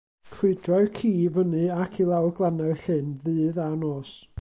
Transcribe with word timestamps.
Crwydrai'r 0.31 0.89
ci 0.99 1.11
i 1.25 1.27
fyny 1.37 1.55
ac 1.75 2.01
i 2.05 2.09
lawr 2.13 2.33
glannau'r 2.41 2.85
llyn, 2.87 3.17
ddydd 3.27 3.65
a 3.69 3.71
nos. 3.87 4.21